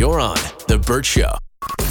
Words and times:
You're 0.00 0.18
on 0.18 0.38
The 0.66 0.78
Burt 0.78 1.04
Show. 1.04 1.30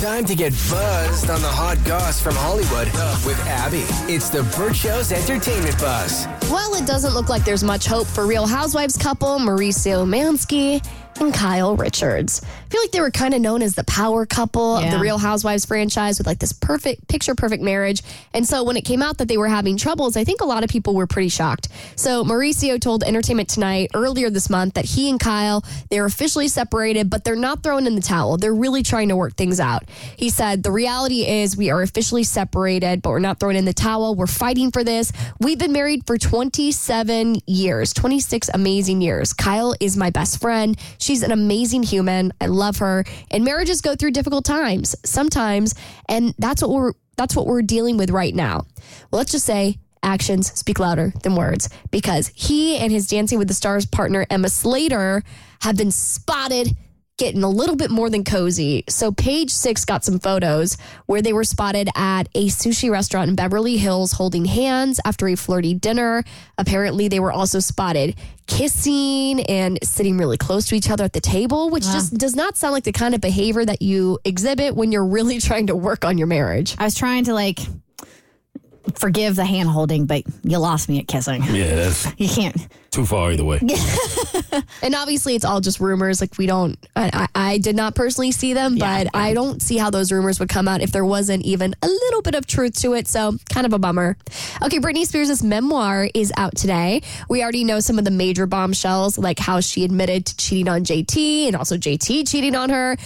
Time 0.01 0.25
to 0.25 0.33
get 0.33 0.51
buzzed 0.51 1.29
on 1.29 1.43
the 1.43 1.47
hot 1.47 1.77
goss 1.85 2.19
from 2.19 2.33
Hollywood 2.33 2.87
with 3.23 3.39
Abby. 3.45 3.83
It's 4.11 4.29
the 4.29 4.41
Burt 4.57 4.75
Show's 4.75 5.11
entertainment 5.11 5.77
buzz. 5.77 6.25
Well, 6.49 6.73
it 6.73 6.87
doesn't 6.87 7.13
look 7.13 7.29
like 7.29 7.45
there's 7.45 7.63
much 7.63 7.85
hope 7.85 8.07
for 8.07 8.25
Real 8.25 8.47
Housewives 8.47 8.97
couple 8.97 9.37
Mauricio 9.37 10.07
Umansky 10.07 10.83
and 11.17 11.33
Kyle 11.33 11.75
Richards. 11.75 12.41
I 12.43 12.69
feel 12.69 12.81
like 12.81 12.91
they 12.91 13.01
were 13.01 13.11
kind 13.11 13.33
of 13.33 13.41
known 13.41 13.61
as 13.61 13.75
the 13.75 13.83
power 13.83 14.25
couple 14.25 14.77
of 14.77 14.91
the 14.91 14.99
Real 14.99 15.17
Housewives 15.17 15.65
franchise 15.65 16.17
with 16.17 16.27
like 16.27 16.39
this 16.39 16.53
perfect 16.53 17.07
picture 17.07 17.35
perfect 17.35 17.63
marriage. 17.63 18.03
And 18.33 18.47
so 18.47 18.63
when 18.63 18.77
it 18.77 18.85
came 18.85 19.01
out 19.01 19.17
that 19.17 19.27
they 19.27 19.37
were 19.37 19.47
having 19.47 19.75
troubles, 19.75 20.15
I 20.15 20.23
think 20.23 20.41
a 20.41 20.45
lot 20.45 20.63
of 20.63 20.69
people 20.69 20.95
were 20.95 21.07
pretty 21.07 21.29
shocked. 21.29 21.67
So 21.95 22.23
Mauricio 22.23 22.79
told 22.79 23.03
Entertainment 23.03 23.49
Tonight 23.49 23.91
earlier 23.93 24.29
this 24.29 24.49
month 24.49 24.75
that 24.75 24.85
he 24.85 25.09
and 25.09 25.19
Kyle, 25.19 25.63
they're 25.89 26.05
officially 26.05 26.47
separated, 26.47 27.09
but 27.09 27.23
they're 27.23 27.35
not 27.35 27.63
throwing 27.63 27.85
in 27.85 27.95
the 27.95 28.01
towel. 28.01 28.37
They're 28.37 28.53
really 28.53 28.83
trying 28.83 29.09
to 29.09 29.15
work 29.15 29.35
things 29.35 29.59
out. 29.59 29.89
He 30.15 30.29
said, 30.29 30.63
The 30.63 30.71
reality 30.71 31.27
is 31.27 31.57
we 31.57 31.69
are 31.69 31.81
officially 31.81 32.23
separated, 32.23 33.01
but 33.01 33.09
we're 33.09 33.19
not 33.19 33.39
throwing 33.39 33.57
in 33.57 33.65
the 33.65 33.73
towel. 33.73 34.15
We're 34.15 34.27
fighting 34.27 34.71
for 34.71 34.83
this. 34.83 35.11
We've 35.39 35.59
been 35.59 35.73
married 35.73 36.05
for 36.05 36.17
27 36.17 37.41
years, 37.47 37.93
26 37.93 38.49
amazing 38.53 39.01
years. 39.01 39.33
Kyle 39.33 39.75
is 39.79 39.97
my 39.97 40.09
best 40.09 40.39
friend. 40.39 40.77
She's 40.99 41.23
an 41.23 41.31
amazing 41.31 41.83
human. 41.83 42.33
I 42.39 42.47
love 42.47 42.77
her. 42.77 43.05
And 43.31 43.43
marriages 43.43 43.81
go 43.81 43.95
through 43.95 44.11
difficult 44.11 44.45
times 44.45 44.95
sometimes, 45.03 45.73
and 46.07 46.35
that's 46.37 46.61
what 46.61 46.71
we're 46.71 46.93
that's 47.17 47.35
what 47.35 47.47
we're 47.47 47.61
dealing 47.61 47.97
with 47.97 48.11
right 48.11 48.33
now. 48.33 48.65
Well, 49.11 49.17
let's 49.17 49.31
just 49.31 49.45
say 49.45 49.79
actions 50.03 50.53
speak 50.57 50.79
louder 50.79 51.13
than 51.23 51.35
words 51.35 51.69
because 51.91 52.31
he 52.33 52.77
and 52.77 52.91
his 52.91 53.07
Dancing 53.07 53.37
with 53.37 53.49
the 53.49 53.53
Stars 53.53 53.85
partner 53.85 54.25
Emma 54.29 54.49
Slater 54.49 55.23
have 55.61 55.75
been 55.75 55.91
spotted 55.91 56.75
getting 57.19 57.43
a 57.43 57.49
little 57.49 57.75
bit 57.75 57.91
more 57.91 58.09
than 58.09 58.23
cozy. 58.23 58.83
So 58.89 59.11
Page 59.11 59.51
Six 59.51 59.85
got 59.85 60.03
some 60.03 60.19
photos 60.19 60.77
where 61.05 61.21
they 61.21 61.33
were 61.33 61.43
spotted 61.43 61.89
at 61.95 62.23
a 62.33 62.47
sushi 62.47 62.89
restaurant 62.89 63.29
in 63.29 63.35
Beverly 63.35 63.77
Hills 63.77 64.13
holding 64.13 64.45
hands 64.45 64.99
after 65.05 65.27
a 65.27 65.35
flirty 65.35 65.73
dinner. 65.75 66.23
Apparently, 66.57 67.07
they 67.07 67.19
were 67.19 67.31
also 67.31 67.59
spotted 67.59 68.15
kissing 68.47 69.41
and 69.43 69.77
sitting 69.83 70.17
really 70.17 70.37
close 70.37 70.65
to 70.67 70.75
each 70.75 70.89
other 70.89 71.03
at 71.03 71.13
the 71.13 71.21
table, 71.21 71.69
which 71.69 71.83
just 71.83 72.17
does 72.17 72.35
not 72.35 72.57
sound 72.57 72.73
like 72.73 72.83
the 72.83 72.91
kind 72.91 73.13
of 73.13 73.21
behavior 73.21 73.63
that 73.63 73.81
you 73.81 74.17
exhibit 74.25 74.75
when 74.75 74.91
you're 74.91 75.05
really 75.05 75.39
trying 75.39 75.67
to 75.67 75.75
work 75.75 76.03
on 76.03 76.17
your 76.17 76.27
marriage. 76.27 76.75
I 76.79 76.85
was 76.85 76.95
trying 76.95 77.25
to 77.25 77.33
like 77.33 77.59
forgive 78.95 79.35
the 79.35 79.45
hand 79.45 79.69
holding, 79.69 80.05
but 80.05 80.23
you 80.43 80.57
lost 80.57 80.89
me 80.89 80.99
at 80.99 81.07
kissing. 81.07 81.43
Yeah, 81.43 81.75
that's 81.75 82.07
You 82.17 82.27
can't. 82.29 82.55
too 82.91 83.05
far 83.05 83.31
either 83.31 83.43
way. 83.45 83.59
And 84.81 84.95
obviously, 84.95 85.35
it's 85.35 85.45
all 85.45 85.61
just 85.61 85.79
rumors. 85.79 86.21
Like 86.21 86.37
we 86.37 86.45
don't, 86.47 86.77
I, 86.95 87.27
I 87.35 87.49
I 87.51 87.57
did 87.59 87.75
not 87.75 87.95
personally 87.95 88.31
see 88.31 88.53
them, 88.53 88.77
but 88.77 89.07
I 89.13 89.33
don't 89.33 89.61
see 89.61 89.77
how 89.77 89.89
those 89.89 90.11
rumors 90.11 90.39
would 90.39 90.49
come 90.49 90.67
out 90.67 90.81
if 90.81 90.91
there 90.91 91.05
wasn't 91.05 91.43
even 91.45 91.75
a 91.83 91.87
little 91.87 92.21
bit 92.21 92.33
of 92.33 92.47
truth 92.47 92.79
to 92.81 92.93
it. 92.93 93.07
So 93.07 93.37
kind 93.53 93.67
of 93.67 93.73
a 93.73 93.79
bummer. 93.79 94.17
Okay, 94.63 94.79
Britney 94.79 95.05
Spears' 95.05 95.43
memoir 95.43 96.07
is 96.13 96.31
out 96.37 96.55
today. 96.55 97.01
We 97.29 97.43
already 97.43 97.63
know 97.63 97.79
some 97.79 97.99
of 97.99 98.05
the 98.05 98.11
major 98.11 98.47
bombshells, 98.47 99.17
like 99.17 99.37
how 99.37 99.59
she 99.59 99.83
admitted 99.83 100.25
to 100.27 100.37
cheating 100.37 100.67
on 100.69 100.83
JT 100.83 101.47
and 101.47 101.55
also 101.55 101.77
JT 101.77 102.27
cheating 102.29 102.55
on 102.55 102.69
her, 102.69 102.97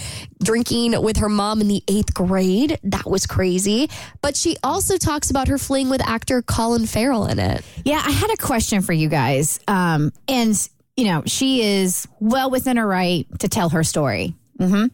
drinking 0.44 1.02
with 1.02 1.16
her 1.16 1.28
mom 1.28 1.60
in 1.60 1.68
the 1.68 1.82
eighth 1.88 2.14
grade. 2.14 2.78
That 2.84 3.06
was 3.10 3.26
crazy. 3.26 3.90
But 4.22 4.36
she 4.36 4.56
also 4.62 4.96
talks 4.98 5.30
about 5.30 5.48
her 5.48 5.58
fling 5.58 5.88
with 5.88 6.00
actor 6.06 6.42
Colin 6.42 6.86
Farrell 6.86 7.26
in 7.26 7.38
it. 7.38 7.64
Yeah, 7.84 8.02
I 8.04 8.10
had 8.10 8.30
a 8.30 8.36
question 8.36 8.82
for 8.82 8.92
you 8.92 9.08
guys. 9.08 9.58
Um, 9.66 10.12
and, 10.28 10.56
you 10.96 11.06
know, 11.06 11.22
she 11.26 11.62
is 11.62 12.06
well 12.20 12.50
within 12.50 12.76
her 12.76 12.86
right 12.86 13.26
to 13.40 13.48
tell 13.48 13.70
her 13.70 13.82
story. 13.82 14.34
hmm 14.58 14.86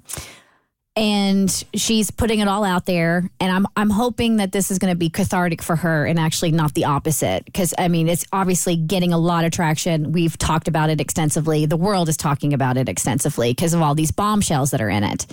And 0.96 1.50
she's 1.74 2.10
putting 2.10 2.41
it 2.41 2.48
all 2.48 2.64
out 2.64 2.84
there. 2.84 3.30
And 3.38 3.52
I'm, 3.52 3.66
I'm 3.77 3.91
hoping 3.91 4.36
that 4.36 4.50
this 4.52 4.70
is 4.70 4.78
going 4.78 4.92
to 4.92 4.98
be 4.98 5.08
cathartic 5.08 5.62
for 5.62 5.77
her 5.77 6.05
and 6.05 6.19
actually 6.19 6.50
not 6.50 6.74
the 6.74 6.86
opposite. 6.86 7.44
Because, 7.44 7.72
I 7.78 7.88
mean, 7.88 8.09
it's 8.09 8.25
obviously 8.32 8.76
getting 8.76 9.12
a 9.12 9.19
lot 9.19 9.44
of 9.44 9.53
traction. 9.53 10.12
We've 10.12 10.37
talked 10.37 10.69
about 10.69 10.91
it 10.91 11.00
extensively. 11.00 11.64
The 11.66 11.76
world 11.76 12.09
is 12.09 12.16
talking 12.16 12.53
about 12.53 12.76
it 12.76 12.88
extensively 12.88 13.53
because 13.53 13.72
of 13.72 13.82
all 13.82 13.94
these 13.94 14.10
bombshells 14.10 14.72
that 14.72 14.81
are 14.81 14.91
in 14.91 15.04
it. 15.04 15.26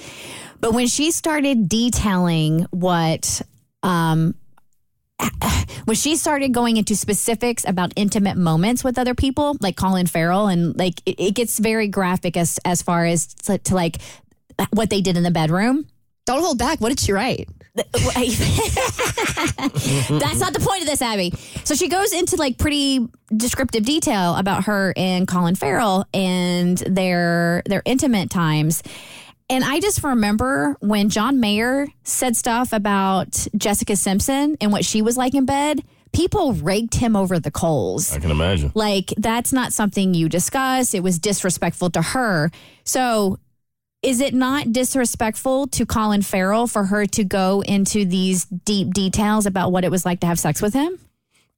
But 0.61 0.73
when 0.73 0.87
she 0.87 1.11
started 1.11 1.67
detailing 1.67 2.67
what 2.69 3.41
um, 3.83 4.35
when 5.85 5.95
she 5.95 6.15
started 6.15 6.53
going 6.53 6.77
into 6.77 6.95
specifics 6.95 7.65
about 7.67 7.93
intimate 7.95 8.37
moments 8.37 8.83
with 8.83 8.97
other 8.97 9.15
people, 9.15 9.57
like 9.59 9.75
Colin 9.75 10.07
Farrell, 10.07 10.47
and 10.47 10.77
like 10.77 11.01
it, 11.05 11.19
it 11.19 11.35
gets 11.35 11.59
very 11.59 11.87
graphic 11.87 12.37
as 12.37 12.59
as 12.65 12.81
far 12.81 13.05
as 13.05 13.33
to, 13.33 13.57
to 13.57 13.75
like 13.75 13.97
what 14.71 14.89
they 14.89 15.01
did 15.01 15.17
in 15.17 15.23
the 15.23 15.31
bedroom. 15.31 15.87
Don't 16.25 16.41
hold 16.41 16.57
back. 16.57 16.81
What 16.81 16.89
did 16.89 16.99
she 16.99 17.13
write? 17.13 17.47
That's 17.75 17.95
not 20.39 20.53
the 20.53 20.59
point 20.59 20.81
of 20.81 20.87
this, 20.87 21.01
Abby. 21.01 21.31
So 21.63 21.75
she 21.75 21.87
goes 21.87 22.11
into 22.11 22.35
like 22.35 22.57
pretty 22.57 23.07
descriptive 23.35 23.85
detail 23.85 24.35
about 24.35 24.65
her 24.65 24.93
and 24.97 25.27
Colin 25.27 25.55
Farrell 25.55 26.05
and 26.13 26.77
their 26.79 27.61
their 27.65 27.81
intimate 27.85 28.29
times. 28.29 28.83
And 29.49 29.63
I 29.63 29.79
just 29.79 30.03
remember 30.03 30.75
when 30.81 31.09
John 31.09 31.39
Mayer 31.39 31.87
said 32.03 32.35
stuff 32.35 32.73
about 32.73 33.47
Jessica 33.55 33.95
Simpson 33.95 34.57
and 34.59 34.73
what 34.73 34.83
she 34.83 35.01
was 35.01 35.15
like 35.15 35.33
in 35.33 35.45
bed, 35.45 35.81
people 36.11 36.53
raked 36.53 36.95
him 36.95 37.15
over 37.15 37.39
the 37.39 37.51
coals. 37.51 38.11
I 38.11 38.19
can 38.19 38.31
imagine. 38.31 38.71
Like 38.75 39.13
that's 39.17 39.53
not 39.53 39.71
something 39.71 40.13
you 40.13 40.27
discuss. 40.27 40.93
It 40.93 41.03
was 41.03 41.19
disrespectful 41.19 41.91
to 41.91 42.01
her. 42.01 42.51
So 42.83 43.39
is 44.07 44.21
it 44.21 44.33
not 44.33 44.71
disrespectful 44.71 45.67
to 45.67 45.85
Colin 45.85 46.21
Farrell 46.21 46.65
for 46.65 46.85
her 46.85 47.05
to 47.07 47.25
go 47.25 47.61
into 47.67 48.05
these 48.05 48.45
deep 48.45 48.93
details 48.93 49.45
about 49.45 49.73
what 49.73 49.83
it 49.83 49.91
was 49.91 50.05
like 50.05 50.21
to 50.21 50.27
have 50.27 50.39
sex 50.39 50.61
with 50.61 50.73
him? 50.73 50.97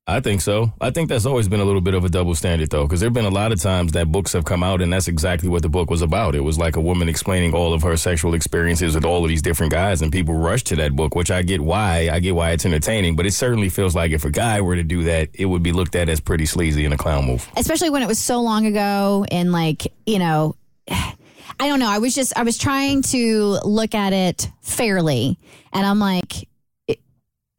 I 0.07 0.19
think 0.19 0.41
so. 0.41 0.73
I 0.81 0.89
think 0.89 1.09
that's 1.09 1.27
always 1.27 1.47
been 1.47 1.59
a 1.59 1.63
little 1.63 1.79
bit 1.79 1.93
of 1.93 2.03
a 2.05 2.09
double 2.09 2.33
standard, 2.33 2.71
though, 2.71 2.87
because 2.87 3.01
there 3.01 3.05
have 3.09 3.13
been 3.13 3.25
a 3.25 3.29
lot 3.29 3.51
of 3.51 3.61
times 3.61 3.91
that 3.91 4.11
books 4.11 4.33
have 4.33 4.45
come 4.45 4.63
out, 4.63 4.81
and 4.81 4.91
that's 4.91 5.07
exactly 5.07 5.47
what 5.47 5.61
the 5.61 5.69
book 5.69 5.91
was 5.91 6.01
about. 6.01 6.33
It 6.33 6.39
was 6.39 6.57
like 6.57 6.75
a 6.75 6.81
woman 6.81 7.07
explaining 7.07 7.53
all 7.53 7.71
of 7.71 7.83
her 7.83 7.95
sexual 7.95 8.33
experiences 8.33 8.95
with 8.95 9.05
all 9.05 9.23
of 9.23 9.29
these 9.29 9.43
different 9.43 9.71
guys, 9.71 10.01
and 10.01 10.11
people 10.11 10.33
rush 10.33 10.63
to 10.63 10.75
that 10.77 10.95
book, 10.95 11.13
which 11.13 11.29
I 11.29 11.43
get 11.43 11.61
why. 11.61 12.09
I 12.11 12.19
get 12.19 12.33
why 12.33 12.49
it's 12.49 12.66
entertaining, 12.66 13.16
but 13.16 13.27
it 13.27 13.33
certainly 13.33 13.69
feels 13.69 13.93
like 13.93 14.09
if 14.09 14.25
a 14.25 14.31
guy 14.31 14.59
were 14.61 14.75
to 14.75 14.81
do 14.81 15.03
that, 15.03 15.29
it 15.35 15.45
would 15.45 15.61
be 15.61 15.71
looked 15.71 15.95
at 15.95 16.09
as 16.09 16.19
pretty 16.19 16.47
sleazy 16.47 16.83
and 16.83 16.95
a 16.95 16.97
clown 16.97 17.27
move. 17.27 17.47
Especially 17.55 17.91
when 17.91 18.01
it 18.01 18.07
was 18.07 18.17
so 18.17 18.41
long 18.41 18.66
ago 18.66 19.23
and 19.29 19.51
like, 19.51 19.93
you 20.07 20.17
know, 20.17 20.55
I 21.59 21.68
don't 21.68 21.80
know. 21.80 21.90
I 21.90 21.97
was 21.97 22.16
just 22.16 22.38
I 22.38 22.44
was 22.44 22.58
trying 22.58 23.02
to 23.03 23.59
look 23.66 23.94
at 23.94 24.14
it 24.14 24.50
fairly 24.62 25.38
and 25.74 25.86
I'm 25.86 26.00
like 26.00 26.47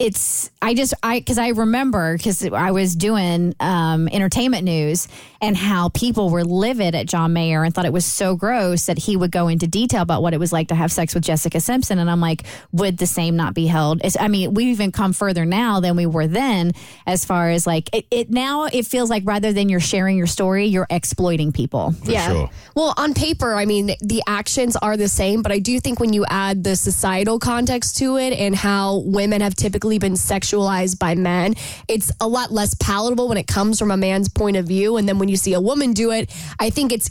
it's 0.01 0.51
I 0.63 0.73
just 0.73 0.95
I 1.03 1.21
cuz 1.21 1.37
I 1.37 1.49
remember 1.49 2.17
cuz 2.17 2.43
I 2.45 2.71
was 2.71 2.97
doing 2.97 3.55
um 3.61 4.09
entertainment 4.09 4.65
news 4.65 5.07
and 5.43 5.57
how 5.57 5.91
people 5.91 6.31
were 6.31 6.43
livid 6.43 6.95
at 6.95 7.07
John 7.07 7.35
Mayer 7.35 7.63
and 7.65 7.75
thought 7.75 7.85
it 7.85 7.93
was 7.93 8.07
so 8.07 8.35
gross 8.35 8.87
that 8.87 8.99
he 8.99 9.17
would 9.17 9.31
go 9.31 9.49
into 9.49 9.67
detail 9.67 10.03
about 10.03 10.23
what 10.23 10.33
it 10.33 10.41
was 10.41 10.53
like 10.53 10.69
to 10.69 10.75
have 10.75 10.91
sex 10.91 11.15
with 11.15 11.23
Jessica 11.23 11.61
Simpson. 11.61 11.99
And 11.99 12.11
I'm 12.11 12.21
like 12.21 12.45
would 12.73 12.97
the 12.97 13.07
same 13.07 13.37
not 13.37 13.53
be 13.55 13.67
held? 13.67 14.01
It's, 14.03 14.17
I 14.19 14.29
mean 14.29 14.55
we've 14.55 14.69
even 14.69 14.91
come 14.91 15.13
further 15.13 15.45
now 15.45 15.81
than 15.81 15.97
we 15.97 16.07
were 16.07 16.27
then 16.27 16.73
as 17.07 17.27
far 17.27 17.51
as 17.51 17.67
like 17.67 17.95
it, 17.95 18.07
it 18.11 18.31
now 18.31 18.65
it 18.65 18.87
feels 18.87 19.11
like 19.11 19.25
rather 19.27 19.53
than 19.53 19.69
you're 19.69 19.81
sharing 19.81 20.17
your 20.17 20.27
story 20.27 20.67
you're 20.67 20.87
exploiting 20.89 21.53
people. 21.53 21.93
For 21.93 22.13
sure. 22.13 22.51
Well, 22.75 22.95
on 22.97 23.13
paper, 23.13 23.55
I 23.55 23.67
mean, 23.67 23.95
the 24.01 24.23
actions 24.27 24.77
are 24.77 24.97
the 24.97 25.09
same, 25.09 25.43
but 25.43 25.53
I 25.53 25.59
do 25.59 25.79
think 25.81 26.01
when 26.01 26.13
you 26.13 26.25
add 26.29 26.65
the 26.65 26.77
societal 26.77 27.39
context 27.39 27.99
to 27.99 28.17
it 28.17 28.33
and 28.33 28.55
how 28.55 29.03
women 29.05 29.41
have 29.41 29.55
typically 29.55 29.90
been 29.99 30.15
sexualized 30.15 30.99
by 30.99 31.15
men, 31.15 31.55
it's 31.89 32.13
a 32.21 32.29
lot 32.29 32.53
less 32.53 32.75
palatable 32.75 33.29
when 33.29 33.39
it 33.39 33.47
comes 33.47 33.79
from 33.79 33.91
a 33.91 33.97
man's 33.97 34.29
point 34.29 34.57
of 34.57 34.67
view. 34.67 34.97
And 34.97 35.09
then 35.09 35.19
when 35.19 35.29
you 35.29 35.37
see 35.37 35.55
a 35.55 35.61
woman 35.61 35.93
do 35.93 36.11
it, 36.11 36.31
I 36.59 36.71
think 36.71 36.93
it's 36.93 37.11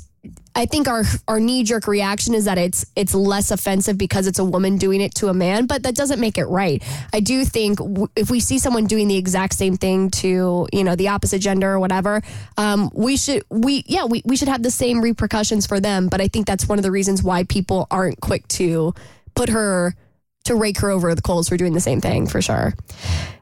I 0.55 0.65
think 0.65 0.87
our 0.87 1.03
our 1.27 1.39
knee 1.39 1.63
jerk 1.63 1.87
reaction 1.87 2.33
is 2.33 2.45
that 2.45 2.57
it's 2.57 2.85
it's 2.95 3.13
less 3.13 3.51
offensive 3.51 3.97
because 3.97 4.27
it's 4.27 4.39
a 4.39 4.43
woman 4.43 4.77
doing 4.77 4.99
it 4.99 5.15
to 5.15 5.29
a 5.29 5.33
man, 5.33 5.67
but 5.67 5.83
that 5.83 5.95
doesn't 5.95 6.19
make 6.19 6.37
it 6.37 6.45
right. 6.45 6.83
I 7.13 7.19
do 7.21 7.45
think 7.45 7.77
w- 7.77 8.09
if 8.15 8.29
we 8.29 8.39
see 8.39 8.59
someone 8.59 8.85
doing 8.85 9.07
the 9.07 9.15
exact 9.15 9.53
same 9.53 9.77
thing 9.77 10.09
to 10.11 10.67
you 10.73 10.83
know 10.83 10.95
the 10.95 11.09
opposite 11.09 11.39
gender 11.39 11.71
or 11.71 11.79
whatever, 11.79 12.21
um, 12.57 12.89
we 12.93 13.15
should 13.15 13.43
we 13.49 13.83
yeah 13.87 14.05
we 14.05 14.21
we 14.25 14.35
should 14.35 14.49
have 14.49 14.63
the 14.63 14.71
same 14.71 15.01
repercussions 15.01 15.65
for 15.65 15.79
them. 15.79 16.09
But 16.09 16.19
I 16.19 16.27
think 16.27 16.45
that's 16.45 16.67
one 16.67 16.79
of 16.79 16.83
the 16.83 16.91
reasons 16.91 17.23
why 17.23 17.43
people 17.43 17.87
aren't 17.89 18.19
quick 18.19 18.47
to 18.49 18.93
put 19.35 19.49
her 19.49 19.95
to 20.49 20.55
rake 20.55 20.79
her 20.79 20.89
over 20.89 21.13
the 21.15 21.21
coals 21.21 21.47
for 21.47 21.57
doing 21.57 21.73
the 21.73 21.79
same 21.79 22.01
thing 22.01 22.27
for 22.27 22.41
sure. 22.41 22.73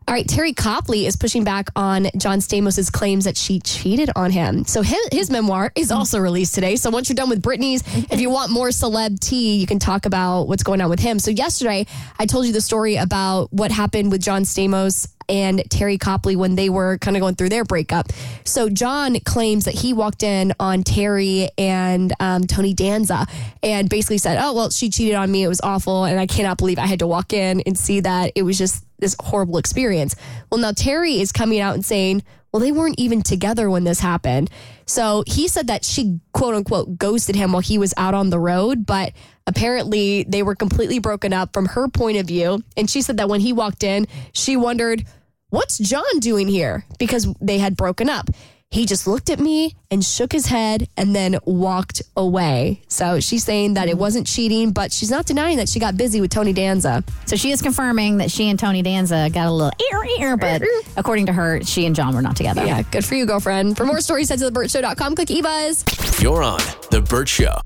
All 0.09 0.13
right, 0.13 0.25
Teri 0.25 0.55
Copley 0.55 1.05
is 1.05 1.17
pushing 1.17 1.43
back 1.43 1.69
on 1.75 2.07
John 2.15 2.39
Stamos' 2.39 2.89
claims 2.89 3.25
that 3.25 3.35
she 3.35 3.59
cheated 3.59 4.09
on 4.15 4.31
him. 4.31 4.63
So 4.63 4.81
his, 4.81 5.05
his 5.11 5.29
memoir 5.29 5.73
is 5.75 5.91
also 5.91 6.17
released 6.17 6.55
today. 6.55 6.77
So 6.77 6.89
once 6.89 7.09
you're 7.09 7.15
done 7.15 7.27
with 7.27 7.41
Britney's, 7.41 7.83
if 8.09 8.21
you 8.21 8.29
want 8.29 8.49
more 8.49 8.69
celeb 8.69 9.19
tea, 9.19 9.57
you 9.57 9.67
can 9.67 9.79
talk 9.79 10.05
about 10.05 10.43
what's 10.43 10.63
going 10.63 10.79
on 10.79 10.89
with 10.89 11.01
him. 11.01 11.19
So 11.19 11.29
yesterday, 11.29 11.87
I 12.17 12.25
told 12.25 12.45
you 12.45 12.53
the 12.53 12.61
story 12.61 12.95
about 12.95 13.51
what 13.51 13.69
happened 13.69 14.09
with 14.09 14.21
John 14.21 14.43
Stamos 14.43 15.09
and 15.27 15.59
Teri 15.59 15.99
Copley 15.99 16.37
when 16.37 16.55
they 16.55 16.69
were 16.69 16.97
kind 16.99 17.17
of 17.17 17.21
going 17.21 17.35
through 17.35 17.49
their 17.49 17.65
breakup. 17.65 18.13
So 18.45 18.69
John 18.69 19.19
claims 19.25 19.65
that 19.65 19.73
he 19.73 19.91
walked 19.91 20.23
in 20.23 20.53
on 20.57 20.83
Teri 20.83 21.49
and 21.57 22.13
um, 22.21 22.43
Tony 22.45 22.73
Danza 22.73 23.27
and 23.61 23.89
basically 23.89 24.19
said, 24.19 24.37
"Oh 24.41 24.53
well, 24.53 24.69
she 24.69 24.89
cheated 24.89 25.15
on 25.15 25.29
me. 25.29 25.43
It 25.43 25.49
was 25.49 25.59
awful, 25.59 26.05
and 26.05 26.17
I 26.17 26.27
cannot 26.27 26.57
believe 26.57 26.79
I 26.79 26.85
had 26.85 26.99
to 26.99 27.07
walk 27.07 27.33
in 27.33 27.61
and 27.65 27.77
see 27.77 27.99
that. 27.99 28.31
It 28.35 28.43
was 28.43 28.57
just 28.57 28.86
this 28.99 29.15
horrible 29.19 29.57
experience." 29.57 30.15
Well, 30.51 30.59
now 30.59 30.71
Teri 30.71 31.19
is 31.19 31.31
coming 31.31 31.59
out 31.59 31.75
and 31.75 31.85
saying, 31.85 32.23
"Well, 32.51 32.61
they 32.61 32.71
weren't 32.71 32.99
even 32.99 33.21
together 33.21 33.69
when 33.69 33.83
this 33.83 33.99
happened." 33.99 34.49
So 34.85 35.23
he 35.27 35.47
said 35.47 35.67
that 35.67 35.83
she 35.83 36.19
quote 36.31 36.55
unquote 36.55 36.97
ghosted 36.97 37.35
him 37.35 37.51
while 37.51 37.61
he 37.61 37.77
was 37.77 37.93
out 37.97 38.13
on 38.13 38.29
the 38.29 38.39
road, 38.39 38.85
but 38.85 39.13
apparently 39.45 40.23
they 40.23 40.43
were 40.43 40.55
completely 40.55 40.99
broken 40.99 41.33
up 41.33 41.53
from 41.53 41.65
her 41.67 41.87
point 41.87 42.17
of 42.17 42.25
view. 42.25 42.63
And 42.75 42.89
she 42.89 43.01
said 43.01 43.17
that 43.17 43.29
when 43.29 43.41
he 43.41 43.53
walked 43.53 43.83
in, 43.83 44.07
she 44.33 44.55
wondered 44.55 45.05
what's 45.49 45.77
John 45.77 46.19
doing 46.19 46.47
here? 46.47 46.85
Because 46.99 47.27
they 47.39 47.57
had 47.57 47.77
broken 47.77 48.09
up. 48.09 48.29
He 48.69 48.85
just 48.85 49.07
looked 49.07 49.29
at 49.29 49.39
me 49.39 49.75
and 49.89 50.03
shook 50.03 50.31
his 50.31 50.45
head 50.45 50.87
and 50.97 51.15
then 51.15 51.37
walked 51.45 52.01
away. 52.17 52.81
So 52.89 53.19
she's 53.21 53.43
saying 53.43 53.75
that 53.75 53.87
it 53.87 53.97
wasn't 53.97 54.27
cheating, 54.27 54.71
but 54.71 54.91
she's 54.91 55.09
not 55.09 55.25
denying 55.25 55.57
that 55.57 55.69
she 55.69 55.79
got 55.79 55.95
busy 55.95 56.19
with 56.19 56.31
Tony 56.31 56.51
Danza. 56.53 57.03
So 57.25 57.35
she 57.37 57.51
is 57.51 57.61
confirming 57.61 58.17
that 58.17 58.29
she 58.29 58.49
and 58.49 58.59
Tony 58.59 58.81
Danza 58.81 59.29
got 59.31 59.47
a 59.47 59.51
little 59.51 59.71
ear 59.91 60.05
ear, 60.19 60.37
but 60.37 60.61
according 60.97 61.27
to 61.27 61.33
her, 61.33 61.61
she 61.63 61.85
and 61.85 61.95
John 61.95 62.13
were 62.13 62.21
not 62.21 62.35
together. 62.35 62.65
Yeah, 62.65 62.81
good 62.81 63.05
for 63.05 63.15
you, 63.15 63.25
girlfriend. 63.25 63.77
For 63.77 63.85
more 63.85 64.01
stories, 64.01 64.29
head 64.29 64.39
to 64.39 64.51
theburtshow.com. 64.51 65.15
Click 65.15 65.29
eBuzz. 65.29 66.21
You're 66.21 66.43
on 66.43 66.59
The 66.91 67.01
Burt 67.01 67.29
Show. 67.29 67.59